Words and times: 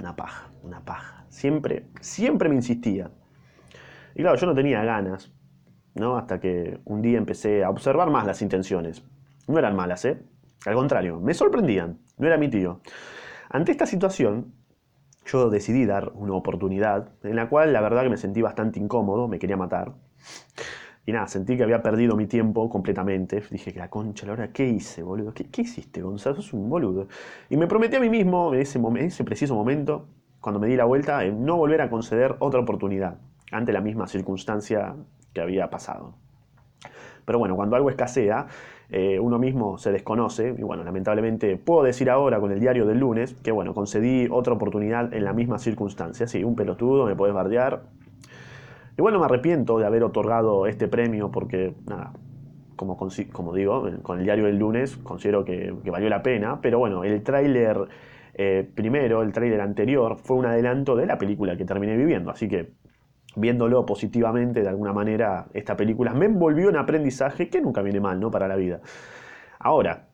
una 0.00 0.16
paja, 0.16 0.50
una 0.62 0.80
paja. 0.80 1.24
Siempre, 1.28 1.86
siempre 2.00 2.48
me 2.48 2.54
insistía. 2.54 3.10
Y 4.14 4.22
claro, 4.22 4.36
yo 4.36 4.46
no 4.46 4.54
tenía 4.54 4.82
ganas, 4.84 5.32
¿no? 5.94 6.16
Hasta 6.16 6.40
que 6.40 6.80
un 6.84 7.02
día 7.02 7.18
empecé 7.18 7.64
a 7.64 7.70
observar 7.70 8.10
más 8.10 8.26
las 8.26 8.42
intenciones. 8.42 9.02
No 9.46 9.58
eran 9.58 9.76
malas, 9.76 10.04
¿eh? 10.04 10.22
Al 10.66 10.74
contrario, 10.74 11.20
me 11.20 11.34
sorprendían. 11.34 11.98
No 12.16 12.26
era 12.26 12.36
mi 12.36 12.48
tío. 12.48 12.80
Ante 13.50 13.72
esta 13.72 13.86
situación, 13.86 14.52
yo 15.24 15.50
decidí 15.50 15.86
dar 15.86 16.12
una 16.14 16.34
oportunidad 16.34 17.10
en 17.22 17.36
la 17.36 17.48
cual 17.48 17.72
la 17.72 17.80
verdad 17.80 18.02
que 18.02 18.10
me 18.10 18.16
sentí 18.16 18.42
bastante 18.42 18.80
incómodo, 18.80 19.28
me 19.28 19.38
quería 19.38 19.56
matar. 19.56 19.94
Y 21.08 21.12
nada, 21.12 21.26
sentí 21.26 21.56
que 21.56 21.62
había 21.62 21.82
perdido 21.82 22.16
mi 22.16 22.26
tiempo 22.26 22.68
completamente. 22.68 23.42
Dije 23.50 23.72
que 23.72 23.78
la 23.78 23.88
concha, 23.88 24.26
la 24.26 24.34
hora, 24.34 24.52
¿qué 24.52 24.68
hice, 24.68 25.02
boludo? 25.02 25.32
¿Qué, 25.32 25.62
hiciste, 25.62 26.02
Gonzalo? 26.02 26.36
Sos 26.36 26.52
un 26.52 26.68
boludo. 26.68 27.08
Y 27.48 27.56
me 27.56 27.66
prometí 27.66 27.96
a 27.96 28.00
mí 28.00 28.10
mismo 28.10 28.52
en 28.52 28.60
ese, 28.60 28.78
en 28.78 28.96
ese 28.98 29.24
preciso 29.24 29.54
momento, 29.54 30.04
cuando 30.38 30.60
me 30.60 30.66
di 30.66 30.76
la 30.76 30.84
vuelta, 30.84 31.24
en 31.24 31.46
no 31.46 31.56
volver 31.56 31.80
a 31.80 31.88
conceder 31.88 32.36
otra 32.40 32.60
oportunidad 32.60 33.16
ante 33.50 33.72
la 33.72 33.80
misma 33.80 34.06
circunstancia 34.06 34.96
que 35.32 35.40
había 35.40 35.70
pasado. 35.70 36.12
Pero 37.24 37.38
bueno, 37.38 37.56
cuando 37.56 37.76
algo 37.76 37.88
escasea, 37.88 38.46
eh, 38.90 39.18
uno 39.18 39.38
mismo 39.38 39.78
se 39.78 39.90
desconoce, 39.92 40.54
y 40.58 40.62
bueno, 40.62 40.84
lamentablemente 40.84 41.56
puedo 41.56 41.84
decir 41.84 42.10
ahora 42.10 42.38
con 42.38 42.52
el 42.52 42.60
diario 42.60 42.84
del 42.84 42.98
lunes 42.98 43.32
que 43.42 43.50
bueno, 43.50 43.72
concedí 43.72 44.28
otra 44.30 44.52
oportunidad 44.52 45.14
en 45.14 45.24
la 45.24 45.32
misma 45.32 45.58
circunstancia, 45.58 46.26
sí, 46.26 46.44
un 46.44 46.54
pelotudo, 46.54 47.06
me 47.06 47.16
puedes 47.16 47.34
bardear. 47.34 47.84
Y 48.98 49.00
bueno, 49.00 49.20
me 49.20 49.26
arrepiento 49.26 49.78
de 49.78 49.86
haber 49.86 50.02
otorgado 50.02 50.66
este 50.66 50.88
premio 50.88 51.30
porque, 51.30 51.72
nada, 51.86 52.12
como, 52.74 52.96
como 52.96 53.54
digo, 53.54 53.88
con 54.02 54.18
el 54.18 54.24
diario 54.24 54.46
del 54.46 54.58
lunes 54.58 54.96
considero 54.96 55.44
que, 55.44 55.72
valió 55.86 56.08
la 56.08 56.20
pena, 56.24 56.60
pero 56.60 56.80
bueno, 56.80 57.04
el 57.04 57.22
tráiler 57.22 57.86
eh, 58.34 58.68
primero, 58.74 59.22
el 59.22 59.32
tráiler 59.32 59.60
anterior, 59.60 60.16
fue 60.16 60.36
un 60.36 60.46
adelanto 60.46 60.96
de 60.96 61.06
la 61.06 61.16
película 61.16 61.56
que 61.56 61.64
terminé 61.64 61.96
viviendo, 61.96 62.32
así 62.32 62.48
que 62.48 62.72
viéndolo 63.36 63.86
positivamente 63.86 64.62
de 64.62 64.68
alguna 64.68 64.92
manera, 64.92 65.46
esta 65.54 65.76
película 65.76 66.12
me 66.12 66.26
envolvió 66.26 66.68
en 66.68 66.76
aprendizaje 66.76 67.48
que 67.48 67.60
nunca 67.60 67.82
viene 67.82 68.00
mal, 68.00 68.18
¿no? 68.18 68.32
Para 68.32 68.48
la 68.48 68.56
vida. 68.56 68.80
Ahora, 69.60 70.08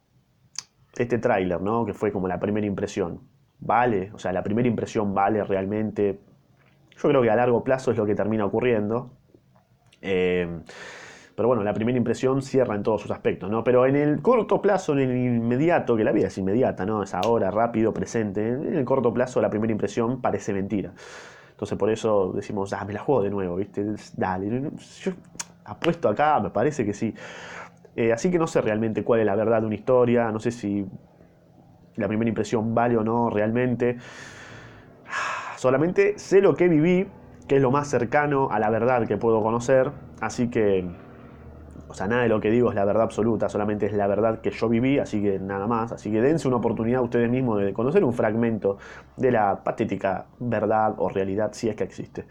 este 0.94 1.16
tráiler, 1.18 1.62
¿no? 1.62 1.86
Que 1.86 1.94
fue 1.94 2.12
como 2.12 2.28
la 2.28 2.38
primera 2.38 2.66
impresión. 2.66 3.20
¿Vale? 3.60 4.10
O 4.12 4.18
sea, 4.18 4.30
la 4.32 4.42
primera 4.42 4.68
impresión 4.68 5.14
vale 5.14 5.42
realmente. 5.42 6.20
Yo 6.96 7.08
creo 7.08 7.22
que 7.22 7.30
a 7.30 7.36
largo 7.36 7.64
plazo 7.64 7.90
es 7.90 7.96
lo 7.96 8.06
que 8.06 8.14
termina 8.14 8.44
ocurriendo. 8.44 9.10
Eh, 10.00 10.46
pero 11.34 11.48
bueno, 11.48 11.64
la 11.64 11.74
primera 11.74 11.98
impresión 11.98 12.42
cierra 12.42 12.76
en 12.76 12.82
todos 12.82 13.02
sus 13.02 13.10
aspectos, 13.10 13.50
¿no? 13.50 13.64
Pero 13.64 13.86
en 13.86 13.96
el 13.96 14.22
corto 14.22 14.62
plazo, 14.62 14.92
en 14.92 15.10
el 15.10 15.16
inmediato, 15.16 15.96
que 15.96 16.04
la 16.04 16.12
vida 16.12 16.28
es 16.28 16.38
inmediata, 16.38 16.86
¿no? 16.86 17.02
Es 17.02 17.12
ahora, 17.12 17.50
rápido, 17.50 17.92
presente. 17.92 18.46
En 18.46 18.76
el 18.76 18.84
corto 18.84 19.12
plazo, 19.12 19.40
la 19.40 19.50
primera 19.50 19.72
impresión 19.72 20.20
parece 20.20 20.52
mentira. 20.52 20.92
Entonces 21.50 21.78
por 21.78 21.90
eso 21.90 22.32
decimos, 22.34 22.72
ah, 22.72 22.84
me 22.84 22.92
la 22.92 23.00
juego 23.00 23.22
de 23.22 23.30
nuevo, 23.30 23.56
¿viste? 23.56 23.84
Dale, 24.16 24.70
yo 25.00 25.12
apuesto 25.64 26.08
acá, 26.08 26.38
me 26.40 26.50
parece 26.50 26.84
que 26.84 26.92
sí. 26.92 27.14
Eh, 27.96 28.12
así 28.12 28.30
que 28.30 28.38
no 28.38 28.46
sé 28.46 28.60
realmente 28.60 29.04
cuál 29.04 29.20
es 29.20 29.26
la 29.26 29.36
verdad 29.36 29.60
de 29.60 29.66
una 29.66 29.76
historia, 29.76 30.30
no 30.32 30.40
sé 30.40 30.50
si 30.50 30.84
la 31.96 32.08
primera 32.08 32.28
impresión 32.28 32.74
vale 32.74 32.96
o 32.96 33.04
no 33.04 33.30
realmente. 33.30 33.98
Solamente 35.64 36.18
sé 36.18 36.42
lo 36.42 36.54
que 36.54 36.68
viví, 36.68 37.06
que 37.48 37.56
es 37.56 37.62
lo 37.62 37.70
más 37.70 37.88
cercano 37.88 38.50
a 38.50 38.58
la 38.58 38.68
verdad 38.68 39.08
que 39.08 39.16
puedo 39.16 39.42
conocer, 39.42 39.92
así 40.20 40.50
que 40.50 40.84
o 41.88 41.94
sea, 41.94 42.06
nada 42.06 42.24
de 42.24 42.28
lo 42.28 42.38
que 42.38 42.50
digo 42.50 42.68
es 42.68 42.74
la 42.74 42.84
verdad 42.84 43.04
absoluta, 43.04 43.48
solamente 43.48 43.86
es 43.86 43.94
la 43.94 44.06
verdad 44.06 44.42
que 44.42 44.50
yo 44.50 44.68
viví, 44.68 44.98
así 44.98 45.22
que 45.22 45.38
nada 45.38 45.66
más. 45.66 45.90
Así 45.90 46.12
que 46.12 46.20
dense 46.20 46.48
una 46.48 46.58
oportunidad 46.58 47.00
ustedes 47.02 47.30
mismos 47.30 47.62
de 47.62 47.72
conocer 47.72 48.04
un 48.04 48.12
fragmento 48.12 48.76
de 49.16 49.30
la 49.32 49.64
patética 49.64 50.26
verdad 50.38 50.96
o 50.98 51.08
realidad, 51.08 51.54
si 51.54 51.70
es 51.70 51.76
que 51.76 51.84
existe. 51.84 52.26